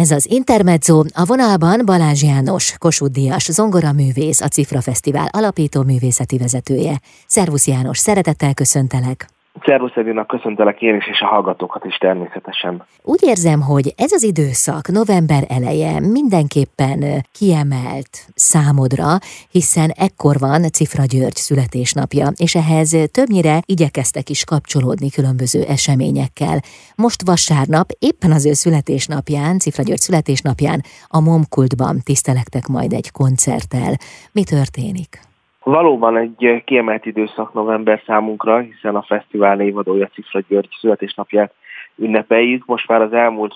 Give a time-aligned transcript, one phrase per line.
[0.00, 6.38] Ez az Intermezzo, a vonalban Balázs János, Kossuth Díjas, zongoraművész, a Cifra Fesztivál alapító művészeti
[6.38, 7.00] vezetője.
[7.26, 9.39] Szervusz János, szeretettel köszöntelek!
[9.64, 12.84] Szervusz Edina, köszöntelek én is, és a hallgatókat is természetesen.
[13.02, 19.18] Úgy érzem, hogy ez az időszak, november eleje mindenképpen kiemelt számodra,
[19.50, 26.58] hiszen ekkor van Cifra György születésnapja, és ehhez többnyire igyekeztek is kapcsolódni különböző eseményekkel.
[26.96, 33.92] Most vasárnap, éppen az ő születésnapján, Cifra György születésnapján a Momkultban tisztelektek majd egy koncerttel.
[34.32, 35.29] Mi történik?
[35.62, 41.54] Valóban egy kiemelt időszak november számunkra, hiszen a fesztivál évadója Cifra György születésnapját
[41.96, 42.66] ünnepeljük.
[42.66, 43.54] Most már az elmúlt,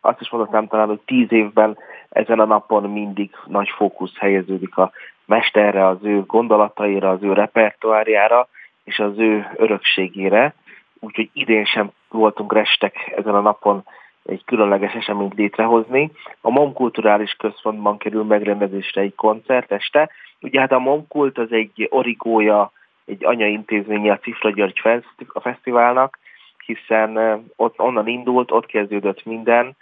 [0.00, 1.78] azt is mondhatnám talán, hogy tíz évben
[2.08, 4.90] ezen a napon mindig nagy fókusz helyeződik a
[5.24, 8.48] mesterre, az ő gondolataira, az ő repertoárjára
[8.84, 10.54] és az ő örökségére.
[11.00, 13.84] Úgyhogy idén sem voltunk restek ezen a napon
[14.24, 16.10] egy különleges eseményt létrehozni.
[16.40, 20.10] A MOM Kulturális Központban kerül megrendezésre egy koncerteste.
[20.42, 22.72] Ugye hát a MOM Kult az egy origója,
[23.04, 24.80] egy anyaintézménye a Cifra György
[25.26, 26.18] a fesztiválnak,
[26.66, 29.76] hiszen ott onnan indult, ott kezdődött minden,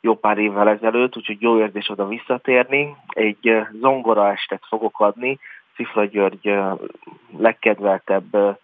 [0.00, 2.96] jó pár évvel ezelőtt, úgyhogy jó érzés oda visszatérni.
[3.08, 5.38] Egy zongora estet fogok adni,
[5.74, 6.54] Cifra György
[7.36, 8.56] legkedveltebb,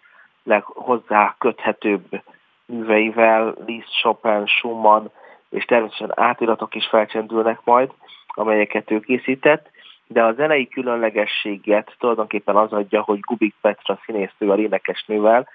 [0.43, 2.21] leghozzá köthetőbb
[2.65, 5.05] műveivel, Liszt, Chopin, Schumann,
[5.49, 7.91] és természetesen átiratok is felcsendülnek majd,
[8.27, 9.69] amelyeket ő készített,
[10.07, 15.47] de a zenei különlegességet tulajdonképpen az adja, hogy Gubik Petra színésznővel, énekesnővel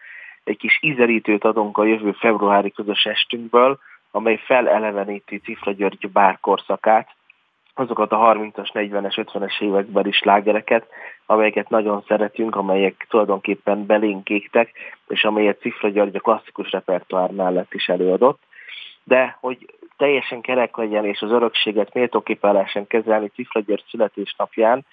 [0.45, 3.79] egy kis ízelítőt adunk a jövő februári közös estünkből,
[4.11, 7.09] amely feleleveníti Cifra György bárkorszakát,
[7.75, 10.87] azokat a 30-as, 40-es, 50-es években is lágereket,
[11.27, 14.73] amelyeket nagyon szeretünk, amelyek tulajdonképpen belénk égtek,
[15.09, 18.41] és amelyet Cifra György a klasszikus repertoár mellett is előadott.
[19.05, 24.85] De hogy teljesen kerek legyen, és az örökséget méltóképpen lehessen kezelni Cifra György születésnapján,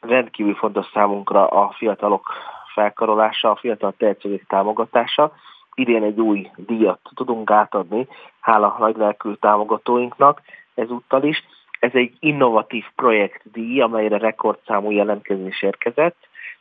[0.00, 2.32] rendkívül fontos számunkra a fiatalok
[2.74, 5.32] felkarolása, a fiatal tehetségek támogatása.
[5.74, 8.06] Idén egy új díjat tudunk átadni,
[8.40, 10.40] hála nagylelkű támogatóinknak
[10.74, 11.44] ezúttal is,
[11.80, 16.16] ez egy innovatív projektdíj, amelyre rekordszámú jelentkezés érkezett,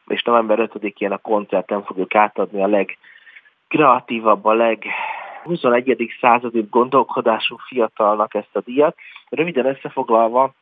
[0.08, 4.86] és november 5-én a koncerten fogjuk átadni a legkreatívabb, a leg
[5.44, 6.14] 21.
[6.20, 8.96] századi gondolkodású fiatalnak ezt a díjat.
[9.30, 10.54] Röviden összefoglalva,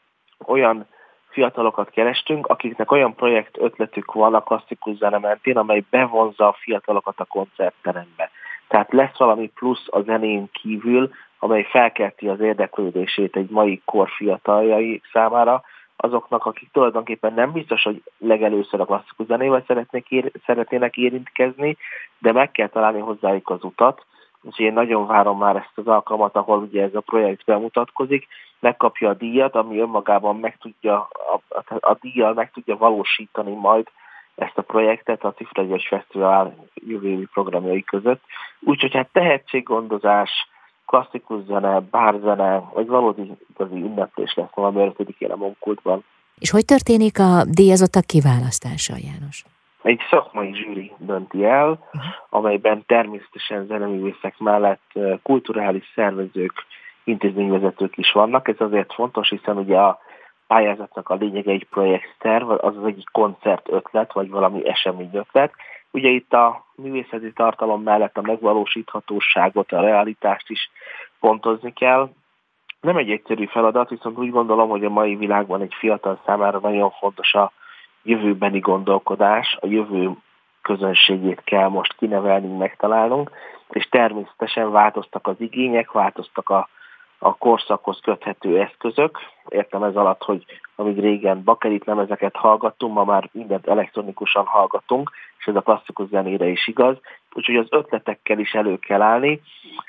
[0.46, 0.88] olyan
[1.30, 7.20] fiatalokat kerestünk, akiknek olyan projekt ötletük van a klasszikus zene mentén, amely bevonza a fiatalokat
[7.20, 8.30] a koncertterembe.
[8.68, 11.10] Tehát lesz valami plusz a zenén kívül,
[11.40, 15.64] amely felkelti az érdeklődését egy mai kor fiataljai számára,
[15.96, 21.78] azoknak, akik tulajdonképpen nem biztos, hogy legelőször a klasszikus zenével szeretnék ér, szeretnének érintkezni,
[22.18, 24.06] de meg kell találni hozzájuk az utat,
[24.50, 28.28] és én nagyon várom már ezt az alkalmat, ahol ugye ez a projekt bemutatkozik,
[28.60, 33.88] megkapja a díjat, ami önmagában meg tudja, a, a, a díjjal meg tudja valósítani majd
[34.36, 38.24] ezt a projektet a Cifra Fesztivál jövő programjai között.
[38.60, 40.30] Úgyhogy hát tehetséggondozás,
[40.86, 46.04] klasszikus zene, bárzene, vagy valódi igazi ünneplés lesz november 5-én a Monkultban.
[46.40, 49.44] És hogy történik a díjazottak kiválasztása, János?
[49.82, 51.88] Egy szakmai zsűri dönti el,
[52.30, 54.92] amelyben természetesen zeneművészek mellett
[55.24, 56.54] kulturális szervezők,
[57.04, 58.48] intézményvezetők is vannak.
[58.48, 60.00] Ez azért fontos, hiszen ugye a
[60.48, 65.54] pályázatnak a lényege egy projektterv, az az egyik koncert ötlet, vagy valami esemény ötlet,
[65.92, 70.72] Ugye itt a művészeti tartalom mellett a megvalósíthatóságot, a realitást is
[71.20, 72.10] pontozni kell.
[72.82, 76.92] Nem egy egyszerű feladat, viszont úgy gondolom, hogy a mai világban egy fiatal számára nagyon
[76.92, 77.52] fontos a
[78.04, 80.12] jövőbeni gondolkodás, a jövő
[80.62, 83.32] közönségét kell most kinevelnünk, megtalálnunk,
[83.70, 86.70] és természetesen változtak az igények, változtak a
[87.24, 89.20] a korszakhoz köthető eszközök.
[89.48, 90.46] Értem ez alatt, hogy
[90.76, 96.48] amíg régen bakerit ezeket hallgattunk, ma már mindent elektronikusan hallgatunk, és ez a klasszikus zenére
[96.48, 96.98] is igaz.
[97.34, 99.42] Úgyhogy az ötletekkel is elő kell állni.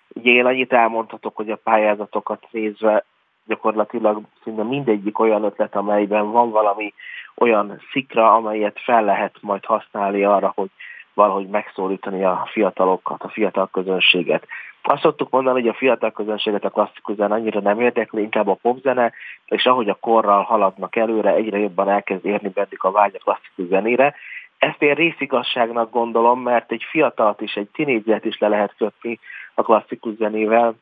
[0.09, 3.05] Ugye én annyit elmondhatok, hogy a pályázatokat nézve
[3.47, 6.93] gyakorlatilag szinte mindegyik olyan ötlet, amelyben van valami
[7.37, 10.71] olyan szikra, amelyet fel lehet majd használni arra, hogy
[11.15, 14.47] valahogy megszólítani a fiatalokat, a fiatal közönséget.
[14.83, 18.59] Azt szoktuk mondani, hogy a fiatal közönséget a klasszikus zene annyira nem érdekli, inkább a
[18.63, 19.13] popzene,
[19.47, 23.67] és ahogy a korral haladnak előre, egyre jobban elkezd érni bennük a vágy a klasszikus
[23.67, 24.15] zenére.
[24.59, 29.19] Ezt én részigasságnak gondolom, mert egy fiatalt is, egy tinédzet is le lehet kötni
[29.55, 30.75] a klasszikus zenével,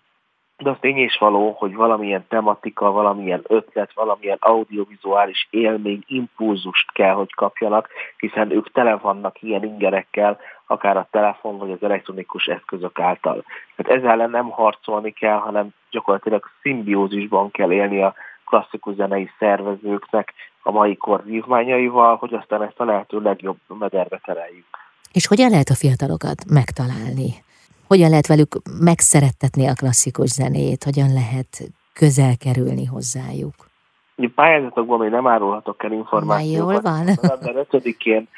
[0.63, 7.13] de az tény is való, hogy valamilyen tematika, valamilyen ötlet, valamilyen audiovizuális élmény, impulzust kell,
[7.13, 12.99] hogy kapjanak, hiszen ők tele vannak ilyen ingerekkel, akár a telefon vagy az elektronikus eszközök
[12.99, 13.45] által.
[13.77, 18.15] Tehát ezzel ellen nem harcolni kell, hanem gyakorlatilag szimbiózisban kell élni a
[18.45, 24.67] klasszikus zenei szervezőknek a mai kor vívmányaival, hogy aztán ezt a lehető legjobb mederbe tereljük.
[25.13, 27.31] És hogyan lehet a fiatalokat megtalálni?
[27.93, 31.51] Hogyan lehet velük megszerettetni a klasszikus zenét, hogyan lehet
[31.93, 33.55] közel kerülni hozzájuk?
[34.35, 36.67] Pályázatokban még nem árulhatok el információkat.
[36.67, 37.05] Na, jól van.
[37.23, 38.29] November 5-én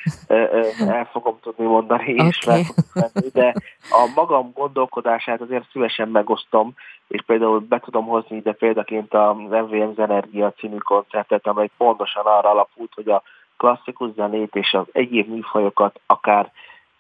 [0.89, 2.27] el fogom tudni mondani, okay.
[2.27, 2.47] és
[2.95, 3.55] menni, de
[3.91, 6.75] a magam gondolkodását azért szívesen megosztom,
[7.09, 12.51] és például be tudom hozni ide példaként az MVM Zenergia című koncertet, amely pontosan arra
[12.51, 13.23] alapult, hogy a
[13.57, 16.53] klasszikus zenét és az egyéb műfajokat akár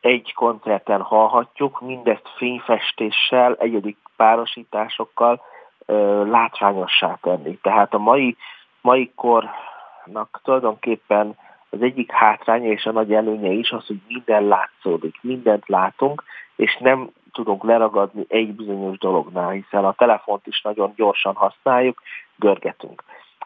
[0.03, 5.41] egy koncerten hallhatjuk, mindezt fényfestéssel, egyedik párosításokkal
[5.87, 7.59] ö, látványossá tenni.
[7.63, 8.37] Tehát a mai,
[8.81, 11.37] mai kornak tulajdonképpen
[11.71, 16.25] az egyik hátránya és a nagy előnye is az, hogy minden látszódik, mindent látunk,
[16.57, 22.03] és nem tudunk leragadni egy bizonyos dolognál, hiszen a telefont is nagyon gyorsan használjuk,
[22.37, 23.03] görgetünk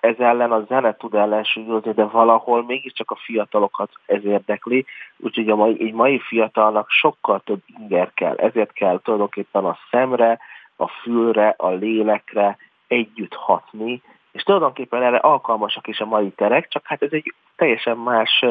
[0.07, 4.85] ez ellen a zene tud ellensúlyozni, de valahol mégiscsak a fiatalokat ez érdekli,
[5.17, 10.39] úgyhogy a mai, egy mai fiatalnak sokkal több inger kell, ezért kell tulajdonképpen a szemre,
[10.77, 12.57] a fülre, a lélekre
[12.87, 17.97] együtt hatni, és tulajdonképpen erre alkalmasak is a mai terek, csak hát ez egy teljesen
[17.97, 18.45] más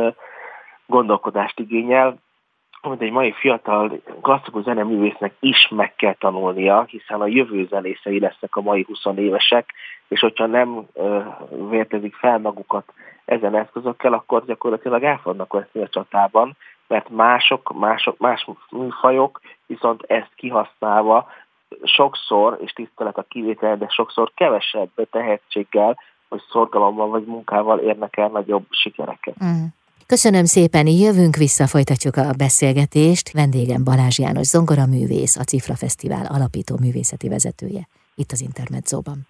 [0.85, 2.17] gondolkodást igényel,
[2.85, 8.55] amit egy mai fiatal klasszikus zeneművésznek is meg kell tanulnia, hiszen a jövő zenészei lesznek
[8.55, 9.69] a mai 20 évesek,
[10.07, 11.19] és hogyha nem ö,
[11.69, 12.93] vértezik fel magukat
[13.25, 16.55] ezen eszközökkel, akkor gyakorlatilag el fognak veszni a csatában,
[16.87, 21.27] mert mások, mások, más műfajok viszont ezt kihasználva
[21.83, 28.27] sokszor, és tisztelet a kivétel, de sokszor kevesebb tehetséggel, vagy szorgalommal, vagy munkával érnek el
[28.27, 29.35] nagyobb sikereket.
[29.43, 29.65] Mm.
[30.07, 33.31] Köszönöm szépen, jövünk vissza, folytatjuk a beszélgetést.
[33.31, 39.27] Vendégem Balázs János zongoraművész, a Cifra Fesztivál alapító művészeti vezetője, itt az Intermedzóban.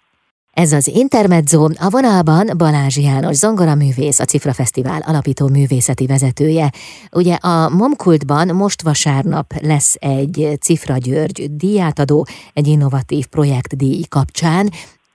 [0.52, 6.72] Ez az Intermezzo, a vonalban Balázs János zongoraművész, a Cifra Fesztivál alapító művészeti vezetője.
[7.12, 14.70] Ugye a Momkultban most vasárnap lesz egy Cifra György díjátadó, egy innovatív projektdíj kapcsán.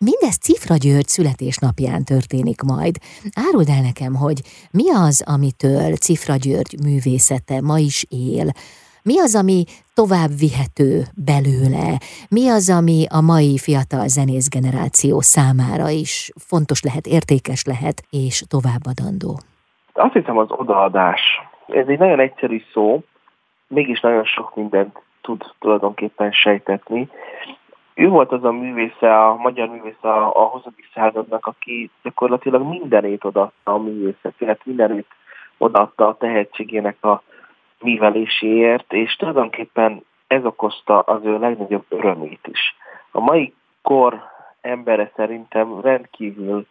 [0.10, 2.96] Mindez Cifra György születésnapján történik majd.
[3.46, 4.40] Áruld el nekem, hogy
[4.80, 8.00] mi az, amitől Cifra György művészete ma is
[8.30, 8.48] él,
[9.10, 9.64] mi az, ami
[9.94, 10.92] tovább vihető
[11.32, 11.88] belőle?
[12.30, 16.14] Mi az, ami a mai fiatal zenész generáció számára is
[16.50, 19.32] fontos lehet, értékes lehet, és továbbadandó?
[19.94, 21.22] Azt hiszem az odaadás.
[21.68, 23.04] Ez egy nagyon egyszerű szó,
[23.68, 27.10] mégis nagyon sok mindent tud tulajdonképpen sejtetni.
[28.02, 30.64] Ő volt az a művésze, a magyar művésze a, a 20.
[30.94, 35.08] századnak, aki gyakorlatilag mindenét odaadta a művészetért, mindenét
[35.58, 37.22] odaadta a tehetségének a
[37.82, 42.76] műveléséért, és tulajdonképpen ez okozta az ő legnagyobb örömét is.
[43.12, 44.22] A mai kor
[44.62, 46.66] embere szerintem rendkívül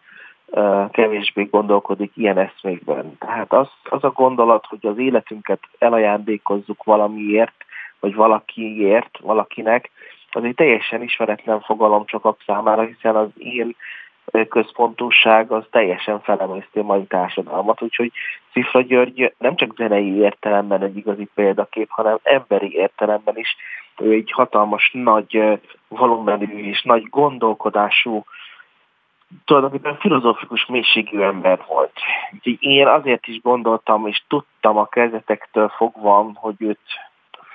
[0.46, 3.16] uh, kevésbé gondolkodik ilyen eszmékben.
[3.18, 7.64] Tehát az, az a gondolat, hogy az életünket elajándékozzuk valamiért,
[8.00, 9.90] vagy valakiért, valakinek,
[10.34, 13.76] az egy teljesen ismeretlen fogalom sokak számára, hiszen az én
[14.48, 18.12] központúság az teljesen felemészti a mai társadalmat, úgyhogy
[18.52, 23.56] Cifra György nem csak zenei értelemben egy igazi példakép, hanem emberi értelemben is
[24.00, 28.24] ő egy hatalmas, nagy volumenű és nagy gondolkodású,
[29.44, 31.92] tulajdonképpen filozófikus mélységű ember volt.
[32.34, 36.78] Úgyhogy én azért is gondoltam, és tudtam a kezdetektől fogva, hogy őt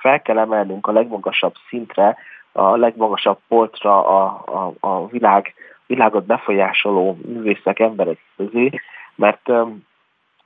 [0.00, 2.16] fel kell emelnünk a legmagasabb szintre,
[2.56, 5.54] a legmagasabb polcra a, a, a világ
[5.86, 8.70] világot befolyásoló művészek, emberek közé,
[9.14, 9.50] mert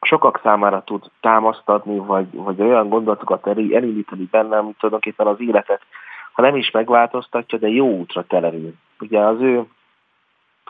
[0.00, 5.80] sokak számára tud támaszt adni, vagy, vagy olyan gondolatokat elindítani bennem, tulajdonképpen az életet,
[6.32, 8.74] ha nem is megváltoztatja, de jó útra telerül.
[9.00, 9.64] Ugye az ő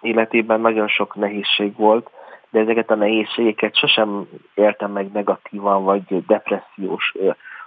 [0.01, 2.11] életében nagyon sok nehézség volt,
[2.51, 7.15] de ezeket a nehézségeket sosem éltem meg negatívan, vagy depressziós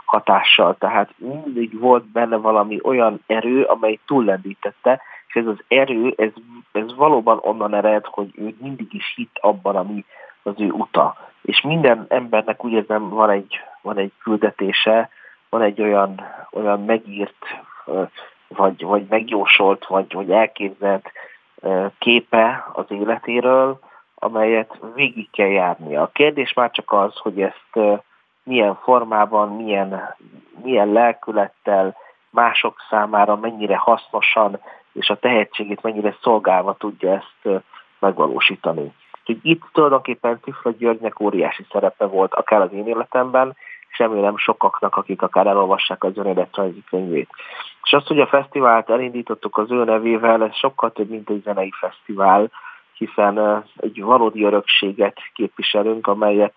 [0.06, 0.76] hatással.
[0.80, 6.32] Tehát mindig volt benne valami olyan erő, amely túllendítette, és ez az erő, ez,
[6.72, 10.06] ez valóban onnan ered, hogy ő mindig is hitt abban, ami
[10.44, 11.18] az ő uta.
[11.42, 15.10] És minden embernek úgy érzem, van egy, van egy küldetése,
[15.50, 17.46] van egy olyan, olyan megírt,
[18.48, 21.12] vagy, vagy megjósolt, vagy, vagy elképzelt
[21.98, 23.80] képe az életéről,
[24.16, 26.02] amelyet végig kell járnia.
[26.02, 28.02] A kérdés már csak az, hogy ezt
[28.44, 30.16] milyen formában, milyen,
[30.64, 31.96] milyen lelkülettel,
[32.30, 34.60] mások számára mennyire hasznosan,
[34.94, 37.64] és a tehetségét mennyire szolgálva tudja ezt
[38.00, 38.94] megvalósítani.
[39.20, 43.56] Úgyhogy itt tulajdonképpen Cifra Györgynek óriási szerepe volt, akár az én életemben,
[43.90, 47.30] és remélem sokaknak, akik akár elolvassák az önéletrajzi könyvét.
[47.84, 51.72] És azt, hogy a fesztivált elindítottuk az ő nevével, ez sokkal több, mint egy zenei
[51.80, 52.52] fesztivál,
[52.94, 56.54] hiszen egy valódi örökséget képviselünk, amelyet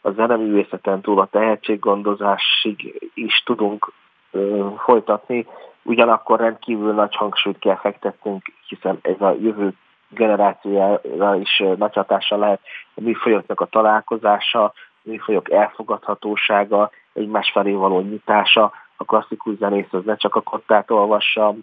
[0.00, 3.92] a zeneművészeten túl a tehetséggondozásig is tudunk
[4.30, 5.46] ö, folytatni,
[5.82, 9.72] ugyanakkor rendkívül nagy hangsúlyt kell fektetnünk, hiszen ez a jövő
[10.08, 12.60] generációjára is nagy hatással lehet
[12.94, 20.04] a műfajoknak a találkozása, a műfajok elfogadhatósága, egymás felé való nyitása, a klasszikus zenész az
[20.04, 21.54] ne csak a kottát olvassa,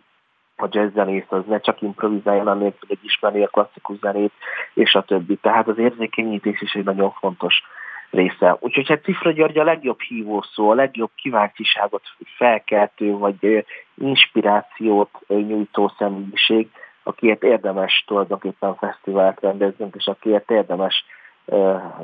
[0.60, 4.32] a jazz zenész az ne csak improvizáljon, annélkül, hogy ismeri a klasszikus zenét,
[4.74, 5.36] és a többi.
[5.36, 7.62] Tehát az érzékenyítés is egy nagyon fontos
[8.12, 8.58] része.
[8.60, 12.02] Úgyhogy hát Cifra György a legjobb hívószó, a legjobb kíváncsiságot
[12.38, 13.66] felkeltő, vagy
[13.98, 16.68] inspirációt nyújtó személyiség,
[17.04, 21.06] akiért érdemes tulajdonképpen fesztivált rendeznünk, és akiért érdemes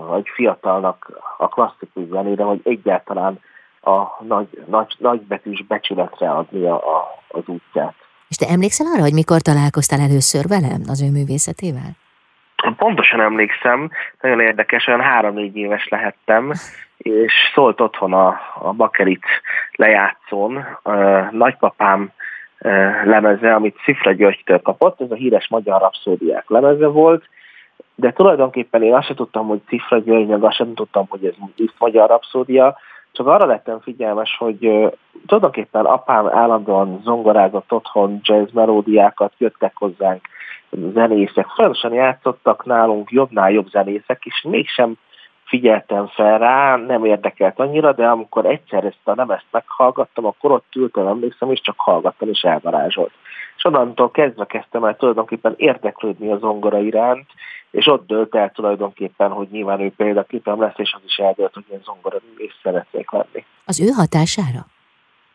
[0.07, 3.39] vagy fiatalnak a klasszikus zenére, hogy egyáltalán
[3.81, 7.95] a nagy, nagy, nagybetűs becsületre adni a, a, az útját.
[8.27, 12.02] És te emlékszel arra, hogy mikor találkoztál először velem az ő művészetével?
[12.77, 13.89] Pontosan emlékszem,
[14.21, 16.51] nagyon érdekes, olyan három-négy éves lehettem,
[16.97, 19.25] és szólt otthon a, a Bakerit
[19.71, 20.65] lejátszón
[21.31, 22.11] nagypapám
[23.03, 27.23] lemeze, amit Szifra Györgytől kapott, ez a híres magyar rapszódiák lemeze volt,
[27.95, 31.33] de tulajdonképpen én azt sem tudtam, hogy Cifra György, meg azt sem tudtam, hogy ez
[31.77, 32.77] magyar rapszódia,
[33.11, 34.59] csak arra lettem figyelmes, hogy
[35.25, 40.21] tulajdonképpen apám állandóan zongorázott otthon jazz melódiákat, jöttek hozzánk
[40.93, 44.97] zenészek, folyamatosan játszottak nálunk jobbnál jobb zenészek, és mégsem
[45.45, 50.75] figyeltem fel rá, nem érdekelt annyira, de amikor egyszer ezt a nemezt meghallgattam, akkor ott
[50.75, 53.11] ültem, emlékszem, és csak hallgattam, és elvarázsolt.
[53.57, 57.25] És onnantól kezdve kezdtem el tulajdonképpen érdeklődni a zongora iránt,
[57.71, 61.65] és ott dölt el tulajdonképpen, hogy nyilván ő példaképem lesz, és az is eldölt, hogy
[61.71, 63.45] én zongora művész szeretnék lenni.
[63.65, 64.65] Az ő hatására?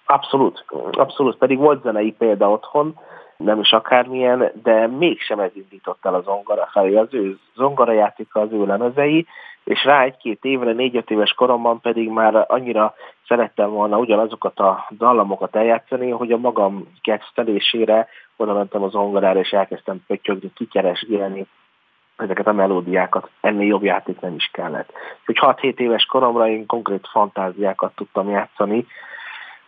[0.07, 1.37] Abszolút, abszolút.
[1.37, 2.99] Pedig volt zenei példa otthon,
[3.38, 6.97] nem is akármilyen, de mégsem ez indított el a zongora felé.
[6.97, 9.26] Az ő zongora játéka, az ő lemezei,
[9.64, 12.95] és rá egy-két évre, négy-öt éves koromban pedig már annyira
[13.26, 19.50] szerettem volna ugyanazokat a dallamokat eljátszani, hogy a magam kedvelésére oda mentem az zongorára, és
[19.50, 21.47] elkezdtem pöttyögni, kikeresgélni
[22.16, 23.30] ezeket a melódiákat.
[23.40, 24.92] Ennél jobb játék nem is kellett.
[25.26, 28.87] Úgyhogy 6-7 éves koromra én konkrét fantáziákat tudtam játszani,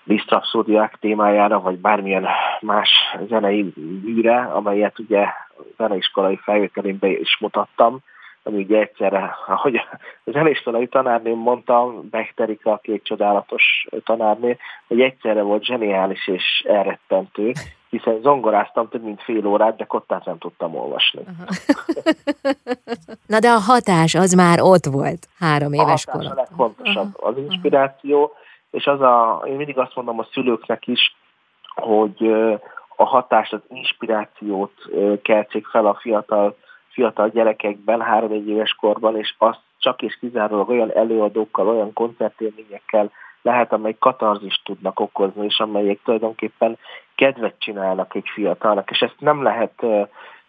[0.05, 2.27] Lisztrapszódiák témájára, vagy bármilyen
[2.61, 2.91] más
[3.29, 3.73] zenei
[4.05, 5.27] műre, amelyet ugye
[5.77, 7.99] zeneiskolai felvételénben is mutattam,
[8.43, 15.43] ami ugye egyszerre, ahogy a zeneiskolai tanárném mondta, Bechterika, aki egy csodálatos tanárnő, hogy egyszerre
[15.43, 17.53] volt zseniális és elrettentő,
[17.91, 21.23] hiszen zongoráztam több mint fél órát, de kottát nem tudtam olvasni.
[23.27, 26.27] Na de a hatás az már ott volt három éves koron.
[26.27, 28.33] A hatás a legfontosabb, az inspiráció,
[28.71, 31.17] és az a, én mindig azt mondom a szülőknek is,
[31.75, 32.33] hogy
[32.97, 34.73] a hatást, az inspirációt
[35.23, 36.57] keltsék fel a fiatal,
[36.89, 43.11] fiatal gyerekekben, három éves korban, és azt csak és kizárólag olyan előadókkal, olyan koncertélményekkel
[43.43, 46.79] lehet, amely katarzist tudnak okozni, és amelyek tulajdonképpen
[47.15, 49.87] kedvet csinálnak egy fiatalnak, és ezt nem lehet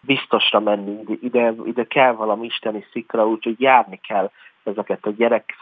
[0.00, 4.30] biztosra menni, ide, ide kell valami isteni szikra, úgyhogy járni kell
[4.62, 5.54] ezeket a gyerek,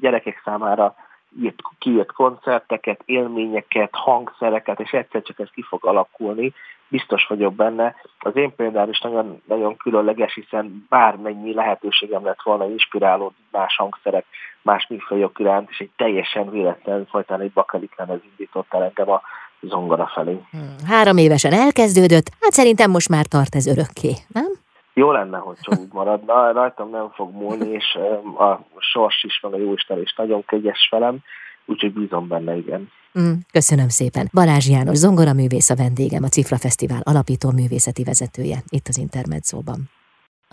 [0.00, 0.94] gyerekek számára
[1.40, 6.52] írt, kiírt koncerteket, élményeket, hangszereket, és egyszer csak ez ki fog alakulni,
[6.88, 7.94] biztos vagyok benne.
[8.18, 14.24] Az én például is nagyon, nagyon különleges, hiszen bármennyi lehetőségem lett volna inspirálódni más hangszerek,
[14.62, 19.22] más műfajok iránt, és egy teljesen véletlen folytán egy bakelit lemez indított el engem a
[19.60, 20.40] zongora felé.
[20.50, 24.52] Hmm, három évesen elkezdődött, hát szerintem most már tart ez örökké, nem?
[24.94, 27.98] Jó lenne, hogy csak úgy maradna, rajtam nem fog múlni, és
[28.38, 31.18] a sors is, meg a jóisten is nagyon kegyes velem,
[31.64, 32.90] úgyhogy bízom benne, igen.
[33.20, 34.28] Mm, köszönöm szépen.
[34.32, 39.90] Balázs János, zongoraművész a vendégem, a Cifra Fesztivál alapító művészeti vezetője, itt az Intermedzóban.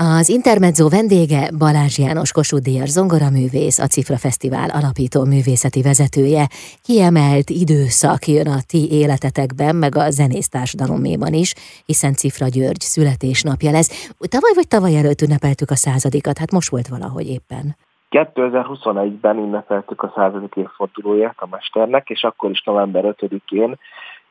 [0.02, 6.46] Az Intermezzo vendége Balázs János Kossuth Díjas zongoraművész, a Cifra Fesztivál alapító művészeti vezetője.
[6.84, 11.54] Kiemelt időszak jön a ti életetekben, meg a zenésztársadaloméban is,
[11.86, 13.90] hiszen Cifra György születésnapja lesz.
[14.36, 17.76] Tavaly vagy tavaly előtt ünnepeltük a századikat, hát most volt valahogy éppen.
[18.12, 23.78] 2021-ben ünnepeltük a századik évfordulóját a mesternek, és akkor is november 5-én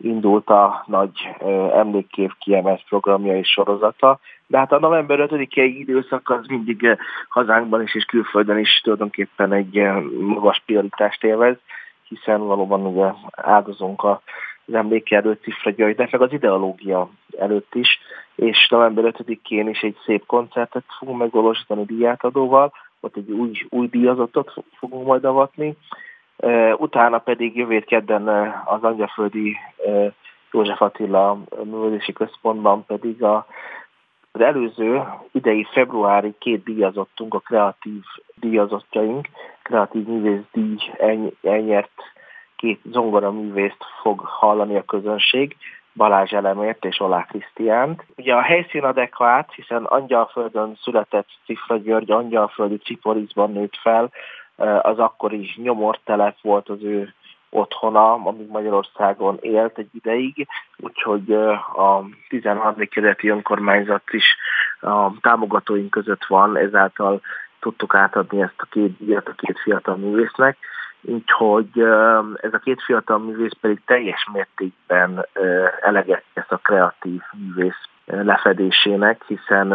[0.01, 1.11] indult a nagy
[1.73, 7.95] emlékkép kiemelt programja és sorozata, de hát a november 5-i időszak az mindig hazánkban is
[7.95, 9.83] és külföldön is tulajdonképpen egy
[10.19, 11.57] magas prioritást élvez,
[12.09, 14.23] hiszen valóban ugye áldozunk a
[14.69, 17.99] az emléke előtt Cifra Györgynek, meg az ideológia előtt is,
[18.35, 24.55] és november 5-én is egy szép koncertet fogunk megvalósítani díjátadóval, ott egy új, új díjazottat
[24.79, 25.77] fogunk majd avatni,
[26.77, 28.29] utána pedig jövő kedden
[28.65, 29.57] az Angyaföldi
[30.53, 33.47] József Attila Művelési Központban pedig a
[34.39, 35.03] az előző
[35.33, 38.03] idei februári két díjazottunk, a kreatív
[38.35, 39.29] díjazottjaink,
[39.63, 40.77] kreatív művész díj
[41.43, 41.91] elnyert
[42.57, 45.57] két zongora művészt fog hallani a közönség,
[45.95, 48.05] Balázs Elemért és Olá Krisztiánt.
[48.17, 54.11] Ugye a helyszín adekvát, hiszen Angyalföldön született Cifra György, Angyalföldi Ciporizban nőtt fel,
[54.83, 57.15] az akkori nyomortelep volt az ő
[57.51, 62.75] otthona, amíg Magyarországon élt egy ideig, úgyhogy a 13.
[62.91, 64.37] kerületi önkormányzat is
[64.81, 67.21] a támogatóink között van, ezáltal
[67.61, 70.57] tudtuk átadni ezt a két díjat a két fiatal művésznek,
[71.01, 71.81] úgyhogy
[72.41, 75.27] ez a két fiatal művész pedig teljes mértékben
[75.81, 79.69] eleget ezt a kreatív művész lefedésének, hiszen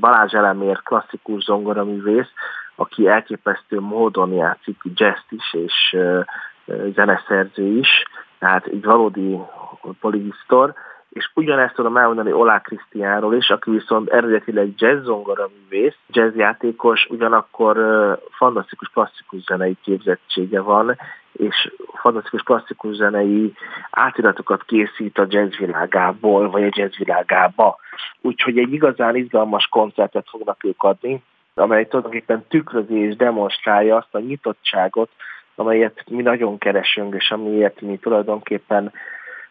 [0.00, 2.32] Balázs Elemér klasszikus zongoraművész,
[2.74, 5.96] aki elképesztő módon játszik jazz is, és
[6.94, 7.88] zeneszerző is,
[8.38, 9.38] tehát egy valódi
[10.00, 10.74] polihisztor,
[11.10, 17.76] és ugyanezt tudom elmondani Olá Krisztiánról is, aki viszont eredetileg jazz zongora művész, jazzjátékos, ugyanakkor
[18.30, 20.96] fantasztikus klasszikus zenei képzettsége van,
[21.32, 23.52] és fantasztikus klasszikus zenei
[23.90, 27.78] átiratokat készít a jazz világából, vagy a jazz világába.
[28.20, 31.22] Úgyhogy egy igazán izgalmas koncertet fognak ők adni,
[31.54, 35.10] amely tulajdonképpen tükrözi és demonstrálja azt a nyitottságot,
[35.58, 38.92] amelyet mi nagyon keresünk, és amiért mi tulajdonképpen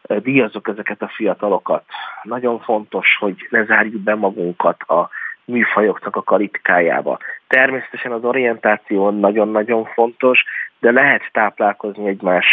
[0.07, 1.83] díjazok ezeket a fiatalokat.
[2.23, 5.09] Nagyon fontos, hogy ne zárjuk be magunkat a
[5.45, 7.17] műfajoknak a kalitkájába.
[7.47, 10.43] Természetesen az orientáció nagyon-nagyon fontos,
[10.79, 12.45] de lehet táplálkozni egymás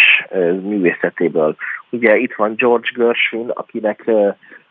[0.62, 1.56] művészetéből.
[1.90, 4.10] Ugye itt van George Gershwin, akinek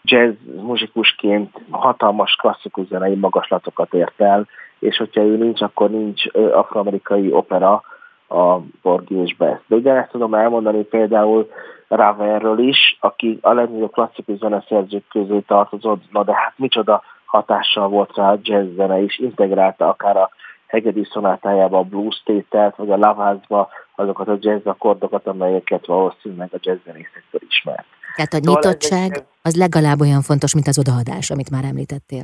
[0.02, 4.48] jazz muzsikusként hatalmas klasszikus zenei magaslatokat ért el,
[4.80, 7.84] és hogyha ő nincs, akkor nincs afroamerikai opera,
[8.34, 9.60] a Porgy és Bess.
[9.68, 11.50] De ugyanezt tudom elmondani például
[11.88, 18.16] Ravelről is, aki a legnagyobb klasszikus zeneszerzők közé tartozott, na de hát micsoda hatással volt
[18.16, 20.30] rá a jazz zene is, integrálta akár a
[20.68, 26.58] hegedű szonátájába a blues tételt, vagy a lavázba azokat a jazz akkordokat, amelyeket valószínűleg a
[26.62, 27.86] jazz zenészektől ismert.
[28.16, 32.24] Tehát a szóval nyitottság az legalább olyan fontos, mint az odaadás, amit már említettél.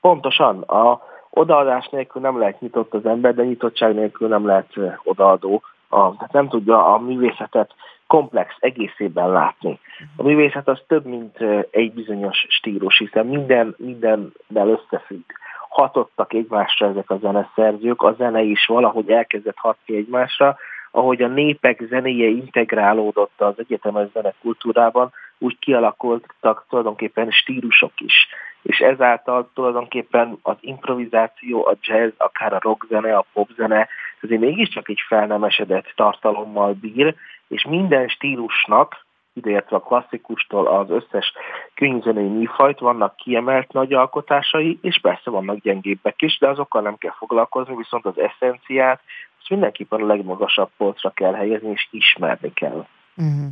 [0.00, 0.60] Pontosan.
[0.60, 1.00] A,
[1.36, 5.62] Odaadás nélkül nem lehet nyitott az ember, de nyitottság nélkül nem lehet odaadó.
[5.88, 7.74] A, tehát nem tudja a művészetet
[8.06, 9.78] komplex egészében látni.
[10.16, 11.38] A művészet az több, mint
[11.70, 15.24] egy bizonyos stílus, hiszen minden, mindennel összefügg.
[15.68, 20.56] Hatottak egymásra ezek a zeneszerzők, a zene is valahogy elkezdett hatni egymásra,
[20.90, 28.28] ahogy a népek zenéje integrálódott az egyetemes zenekultúrában, úgy kialakultak tulajdonképpen stílusok is
[28.64, 33.88] és ezáltal tulajdonképpen az improvizáció, a jazz, akár a rockzene, a popzene,
[34.20, 37.14] azért mégiscsak egy felnemesedett tartalommal bír,
[37.48, 41.32] és minden stílusnak, ideértve a klasszikustól az összes
[41.74, 47.14] könyvzenei műfajt, vannak kiemelt nagy alkotásai, és persze vannak gyengébbek is, de azokkal nem kell
[47.18, 49.00] foglalkozni, viszont az eszenciát,
[49.38, 52.86] azt mindenképpen a legmagasabb polcra kell helyezni, és ismerni kell.
[53.16, 53.50] Uh-huh.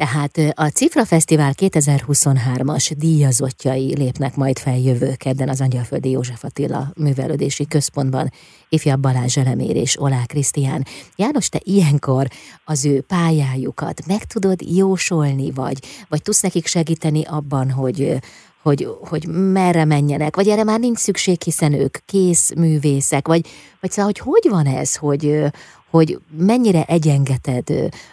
[0.00, 6.92] Tehát a Cifra Fesztivál 2023-as díjazottjai lépnek majd fel jövő kedden az Angyalföldi József Attila
[6.96, 8.32] Művelődési Központban,
[8.68, 10.86] ifjabb Balázs Elemér és Olá Krisztián.
[11.16, 12.28] János, te ilyenkor
[12.64, 18.18] az ő pályájukat meg tudod jósolni, vagy, vagy tudsz nekik segíteni abban, hogy,
[18.62, 23.46] hogy, hogy merre menjenek, vagy erre már nincs szükség, hiszen ők kész művészek, vagy,
[23.80, 25.44] vagy szóval, hogy hogy van ez, hogy,
[25.90, 27.68] hogy mennyire egyengeted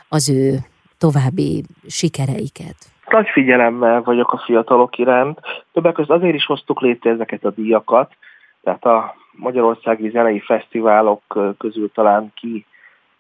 [0.10, 0.66] az ő
[0.98, 2.76] további sikereiket?
[3.10, 5.40] Nagy figyelemmel vagyok a fiatalok iránt.
[5.74, 8.12] Többek között azért is hoztuk létre ezeket a díjakat,
[8.64, 11.22] tehát a Magyarországi Zenei Fesztiválok
[11.58, 12.66] közül talán ki,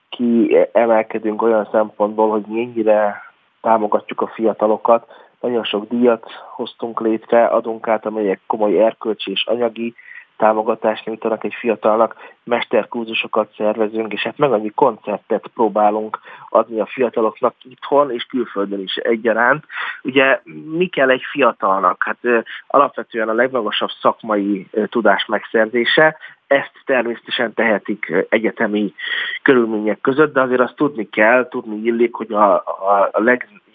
[0.10, 3.22] ki emelkedünk olyan szempontból, hogy mi ennyire
[3.62, 5.08] támogatjuk a fiatalokat.
[5.40, 9.96] Nagyon sok díjat hoztunk létre, adunk át, amelyek komoly erkölcsi és anyagi
[10.38, 16.20] támogatást nyújtanak egy fiatalnak, mesterkurzusokat szervezünk, és hát meg annyi koncertet próbálunk
[16.50, 19.66] adni a fiataloknak itthon és külföldön is egyaránt.
[20.04, 20.42] Ugye
[20.78, 22.04] mi kell egy fiatalnak?
[22.04, 28.94] Hát alapvetően a legmagasabb szakmai tudás megszerzése, ezt természetesen tehetik egyetemi
[29.42, 33.22] körülmények között, de azért azt tudni kell, tudni illik, hogy a, a, a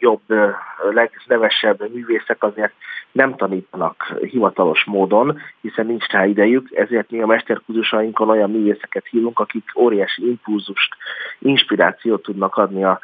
[0.03, 0.55] legjobb,
[0.91, 2.73] legnevesebb művészek azért
[3.13, 9.39] nem tanítanak hivatalos módon, hiszen nincs rá idejük, ezért mi a mesterkurzusainkon olyan művészeket hívunk,
[9.39, 10.95] akik óriási impulzust,
[11.39, 13.01] inspirációt tudnak adni a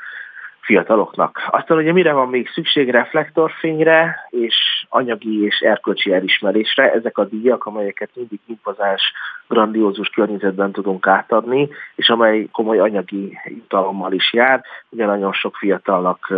[0.61, 1.43] fiataloknak.
[1.51, 7.65] Aztán ugye mire van még szükség reflektorfényre és anyagi és erkölcsi elismerésre, ezek a díjak,
[7.67, 9.13] amelyeket mindig impozáns,
[9.49, 14.65] grandiózus környezetben tudunk átadni, és amely komoly anyagi jutalommal is jár.
[14.89, 16.33] Ugye nagyon sok fiatalnak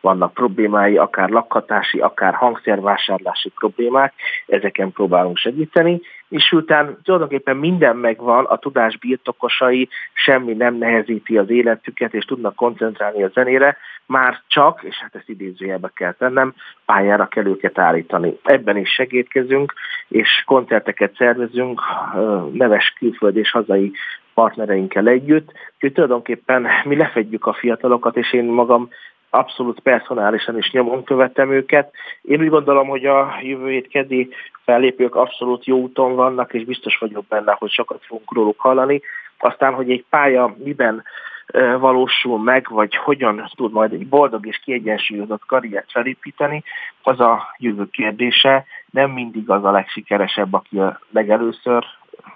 [0.00, 4.12] vannak problémái, akár lakhatási, akár hangszervásárlási problémák,
[4.46, 11.50] ezeken próbálunk segíteni, és után tulajdonképpen minden megvan, a tudás birtokosai, semmi nem nehezíti az
[11.50, 17.26] életüket, és tudnak koncentrálni a zenére, már csak, és hát ezt idézőjelbe kell tennem, pályára
[17.26, 18.38] kell őket állítani.
[18.42, 19.72] Ebben is segítkezünk,
[20.08, 21.80] és koncerteket szervezünk,
[22.52, 23.92] neves külföld és hazai
[24.34, 25.52] partnereinkkel együtt.
[25.74, 28.88] Úgyhogy tulajdonképpen mi lefedjük a fiatalokat, és én magam
[29.30, 31.92] abszolút personálisan is nyomon követem őket.
[32.22, 34.28] Én úgy gondolom, hogy a jövő hét keddi
[34.64, 39.00] fellépők abszolút jó úton vannak, és biztos vagyok benne, hogy sokat fogunk róluk hallani.
[39.38, 41.02] Aztán, hogy egy pálya miben
[41.78, 46.62] valósul meg, vagy hogyan tud majd egy boldog és kiegyensúlyozott karriert felépíteni,
[47.02, 48.64] az a jövő kérdése.
[48.90, 51.84] Nem mindig az a legsikeresebb, aki a legelőször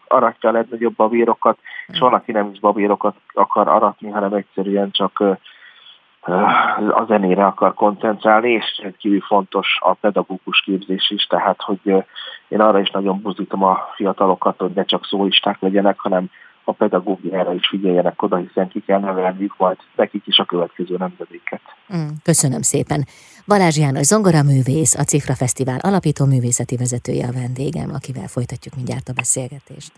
[0.09, 5.21] aratja a legnagyobb babérokat, és van, aki nem is babérokat akar aratni, hanem egyszerűen csak
[6.91, 12.05] a zenére akar koncentrálni, és rendkívül fontos a pedagógus képzés is, tehát hogy
[12.49, 16.31] én arra is nagyon buzdítom a fiatalokat, hogy ne csak szólisták legyenek, hanem
[16.69, 21.61] a pedagógiára is figyeljenek oda, hiszen ki kell nevelniük majd nekik is a következő nemzedéket.
[21.97, 23.05] Mm, köszönöm szépen.
[23.47, 29.13] Balázs János zongoraművész, a Cifra Fesztivál alapító művészeti vezetője a vendégem, akivel folytatjuk mindjárt a
[29.13, 29.93] beszélgetést.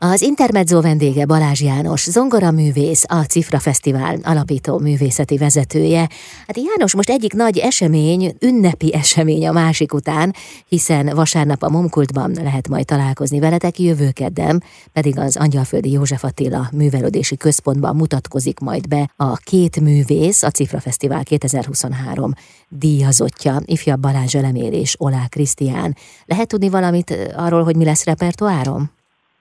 [0.00, 6.08] Az Intermezzo vendége Balázs János, zongoraművész, a Cifra Fesztivál alapító művészeti vezetője.
[6.46, 10.34] Hát János most egyik nagy esemény, ünnepi esemény a másik után,
[10.68, 16.68] hiszen vasárnap a Momkultban lehet majd találkozni veletek, jövő kedden pedig az Angyalföldi József Attila
[16.72, 22.32] művelődési központban mutatkozik majd be a két művész, a Cifra Fesztivál 2023
[22.68, 25.96] díjazottja, ifjabb Balázs Elemér és Olá Krisztián.
[26.24, 28.96] Lehet tudni valamit arról, hogy mi lesz repertoárom?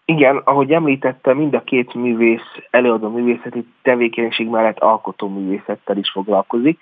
[0.09, 6.79] Igen, ahogy említette, mind a két művész előadó művészeti tevékenység mellett alkotó művészettel is foglalkozik.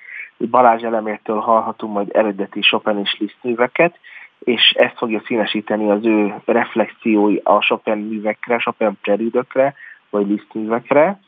[0.50, 4.00] Balázs Elemértől hallhatunk majd eredeti Chopin és Liszt műveket,
[4.40, 9.74] és ezt fogja színesíteni az ő reflexiói a Chopin művekre, Chopin prelüdökre,
[10.10, 11.20] vagy Liszt művekre.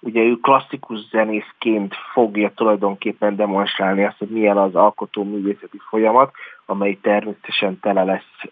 [0.00, 6.30] Ugye ő klasszikus zenészként fogja tulajdonképpen demonstrálni azt, hogy milyen az alkotó művészeti folyamat,
[6.66, 8.50] amely természetesen tele lesz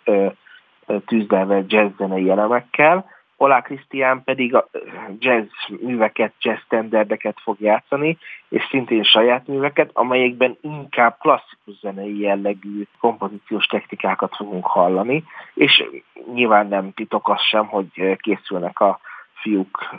[1.07, 4.69] tűzdelve jazzzenei elemekkel, Olá Krisztián pedig a
[5.19, 5.49] jazz
[5.81, 8.19] műveket, jazz standardeket fog játszani,
[8.49, 15.85] és szintén saját műveket, amelyekben inkább klasszikus zenei jellegű kompozíciós technikákat fogunk hallani, és
[16.33, 19.01] nyilván nem titok az sem, hogy készülnek a
[19.35, 19.95] fiúk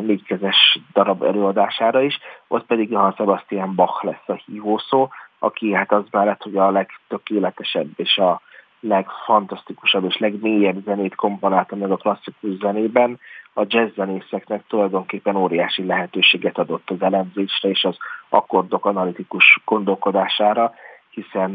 [0.00, 6.04] négykezes darab előadására is, ott pedig Johann Sebastian Bach lesz a hívószó, aki hát az
[6.10, 8.40] mellett, hogy a legtökéletesebb és a
[8.80, 13.18] legfantasztikusabb és legmélyebb zenét komponálta meg a klasszikus zenében,
[13.54, 17.96] a jazz zenészeknek tulajdonképpen óriási lehetőséget adott az elemzésre és az
[18.28, 20.74] akkordok analitikus gondolkodására,
[21.10, 21.54] hiszen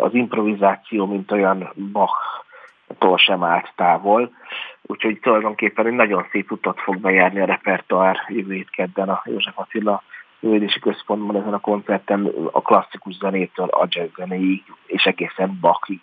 [0.00, 4.30] az improvizáció, mint olyan Bach-tól sem állt távol,
[4.82, 9.58] úgyhogy tulajdonképpen egy nagyon szép utat fog bejárni a repertoár jövő hét kedden a József
[9.58, 10.02] Attila
[10.40, 16.00] művédési központban ezen a koncerten a klasszikus zenétől a jazz zenéig, és egészen Bachig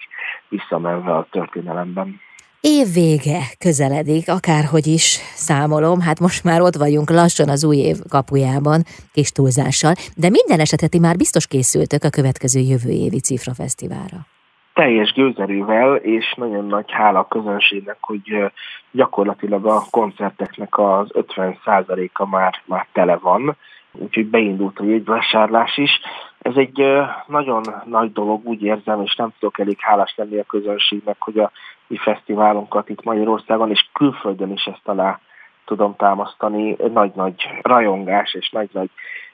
[0.56, 2.20] visszamenve a történelemben.
[2.62, 5.08] Év vége közeledik, akárhogy is
[5.48, 8.80] számolom, hát most már ott vagyunk lassan az új év kapujában,
[9.14, 14.20] kis túlzással, de minden esetet már biztos készültök a következő jövő évi Cifra Fesztiválra.
[14.74, 18.52] Teljes gőzerővel, és nagyon nagy hála a közönségnek, hogy
[18.92, 23.56] gyakorlatilag a koncerteknek az 50%-a már, már tele van,
[23.92, 25.92] úgyhogy beindult a jegyvásárlás is.
[26.46, 26.84] Ez egy
[27.28, 31.52] nagyon nagy dolog, úgy érzem, és nem tudok elég hálás lenni a közönségnek, hogy a
[31.88, 35.20] mi fesztiválunkat itt Magyarországon és külföldön is ezt alá
[35.66, 36.76] tudom támasztani.
[36.94, 38.90] Nagy-nagy rajongás és nagy-nagy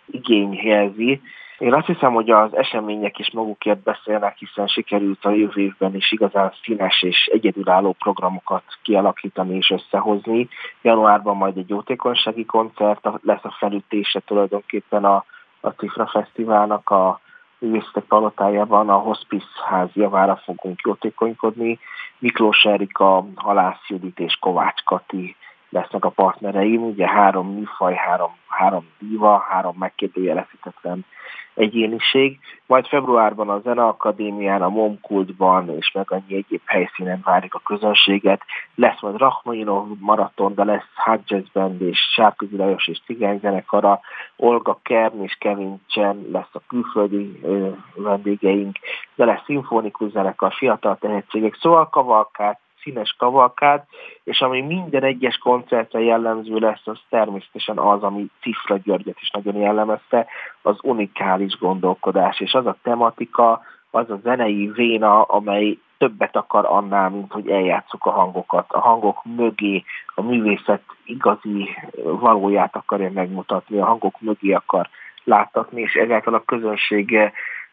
[0.05, 1.21] igény jelzi.
[1.57, 6.11] Én azt hiszem, hogy az események is magukért beszélnek, hiszen sikerült a jövő évben is
[6.11, 10.47] igazán színes és egyedülálló programokat kialakítani és összehozni.
[10.81, 15.25] Januárban majd egy jótékonysági koncert lesz a felütése tulajdonképpen a,
[15.61, 17.19] a Cifra Fesztiválnak a
[17.57, 21.79] művészetek palotájában a Hospice ház javára fogunk jótékonykodni.
[22.19, 25.35] Miklós Erika, Halász Judit és Kovács Kati
[25.71, 31.05] lesznek a partnereim, ugye három műfaj, három, három díva, három megkérdőjelezhetetlen
[31.53, 32.39] egyéniség.
[32.65, 38.41] Majd februárban a Zeneakadémián, a Momkultban és meg annyi egyéb helyszínen várjuk a közönséget.
[38.75, 40.87] Lesz majd Rachmaninov maraton, de lesz
[41.25, 43.99] Jazz Band és Sárközi Lajos és Cigány zenekara,
[44.35, 48.77] Olga Kern és Kevin Chen lesz a külföldi ö, vendégeink,
[49.15, 53.83] de lesz szimfonikus zenekar, fiatal tehetségek, szóval kavalkát, színes kavalkád,
[54.23, 59.55] és ami minden egyes koncertre jellemző lesz, az természetesen az, ami Cifra Györgyet is nagyon
[59.55, 60.27] jellemezte,
[60.61, 67.09] az unikális gondolkodás, és az a tematika, az a zenei véna, amely többet akar annál,
[67.09, 68.65] mint hogy eljátszuk a hangokat.
[68.67, 69.83] A hangok mögé
[70.15, 71.69] a művészet igazi
[72.03, 74.89] valóját akarja megmutatni, a hangok mögé akar
[75.23, 77.31] láttatni, és ezáltal a közönség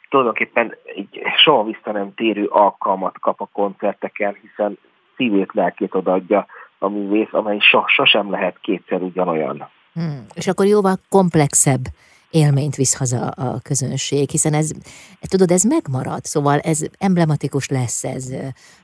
[0.08, 4.78] tulajdonképpen egy soha vissza nem térő alkalmat kap a koncerteken, hiszen
[5.18, 6.46] szívét, lelkét odaadja
[6.78, 9.68] a művész, amely so, sosem lehet kétszer ugyanolyan.
[9.94, 10.26] Hmm.
[10.34, 11.80] És akkor jóval komplexebb
[12.30, 14.70] élményt visz haza a közönség, hiszen ez,
[15.20, 18.32] tudod, ez megmarad, szóval ez emblematikus lesz, ez,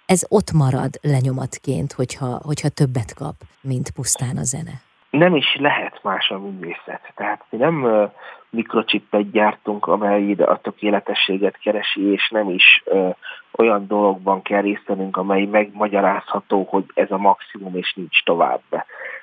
[0.06, 4.83] ez ott marad lenyomatként, hogyha, hogyha többet kap, mint pusztán a zene.
[5.18, 7.12] Nem is lehet más a művészet.
[7.14, 8.10] Tehát mi nem
[8.50, 13.08] mikrocsipet gyártunk, amely a tökéletességet keresi, és nem is ö,
[13.56, 18.62] olyan dologban kell résztenünk, amely megmagyarázható, hogy ez a maximum, és nincs tovább.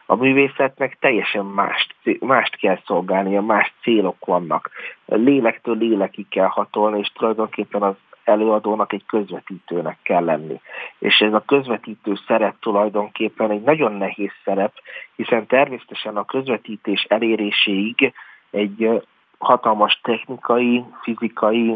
[0.05, 4.69] A művészetnek teljesen mást, mást kell szolgálnia, más célok vannak.
[5.05, 10.61] Lélektől lélekig kell hatolni, és tulajdonképpen az előadónak egy közvetítőnek kell lenni.
[10.99, 14.73] És ez a közvetítő szerep tulajdonképpen egy nagyon nehéz szerep,
[15.15, 18.13] hiszen természetesen a közvetítés eléréséig
[18.51, 19.01] egy
[19.37, 21.75] hatalmas technikai, fizikai,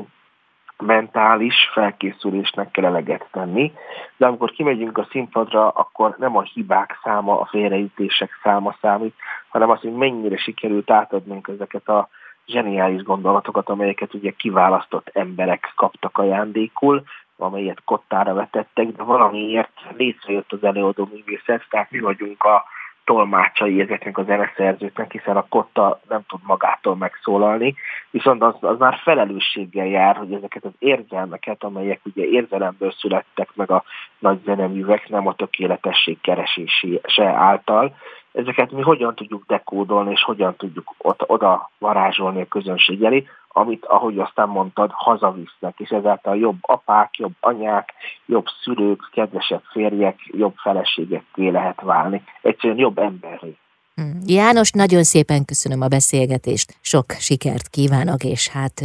[0.78, 3.74] mentális felkészülésnek kell eleget tenni,
[4.18, 9.16] de amikor kimegyünk a színpadra, akkor nem a hibák száma, a félreütések száma számít,
[9.48, 12.10] hanem az, hogy mennyire sikerült átadnunk ezeket a
[12.48, 17.04] zseniális gondolatokat, amelyeket ugye kiválasztott emberek kaptak ajándékul,
[17.38, 22.64] amelyet kottára vetettek, de valamiért létrejött az előadó művészet, tehát mi vagyunk a
[23.06, 27.76] tolmácsai ezeknek a zeneszerzőknek, hiszen a kotta nem tud magától megszólalni,
[28.10, 33.72] viszont az, az már felelősséggel jár, hogy ezeket az érzelmeket, amelyek ugye érzelemből születtek meg
[33.72, 33.84] a
[34.20, 37.96] nagy zeneművek, nem a tökéletesség keresése által,
[38.36, 40.94] ezeket mi hogyan tudjuk dekódolni, és hogyan tudjuk
[41.28, 47.36] oda varázsolni a közönség elé, amit, ahogy aztán mondtad, hazavisznek, és ezáltal jobb apák, jobb
[47.40, 47.94] anyák,
[48.26, 52.24] jobb szülők, kedvesebb férjek, jobb feleségekké lehet válni.
[52.42, 53.58] Egyszerűen jobb emberi.
[53.96, 54.20] Hmm.
[54.26, 58.82] János, nagyon szépen köszönöm a beszélgetést, sok sikert kívánok, és hát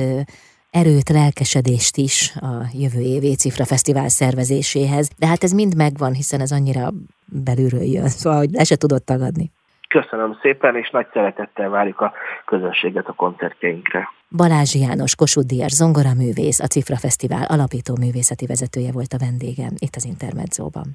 [0.70, 5.11] erőt, lelkesedést is a jövő évi Cifra Fesztivál szervezéséhez.
[5.18, 6.88] De hát ez mind megvan, hiszen ez annyira
[7.24, 9.50] belülről jön, szóval hogy le se tudott tagadni.
[9.88, 12.12] Köszönöm szépen, és nagy szeretettel várjuk a
[12.44, 14.09] közönséget a koncertjeinkre.
[14.37, 19.96] Balázs János Kossuth Díjas zongoraművész, a Cifra Fesztivál alapító művészeti vezetője volt a vendégem itt
[19.96, 20.87] az Intermedzóban.